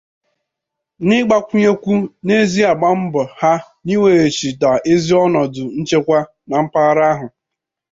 [1.07, 1.93] N'ịgbakwụnyekwu
[2.25, 3.53] n'ezi agbambọ ha
[3.85, 4.49] n'iweghachi
[4.91, 7.27] ezi ọnọdụ nchekwa na mpaghara ahụ